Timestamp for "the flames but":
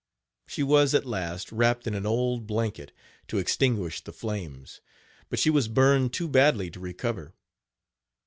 4.03-5.37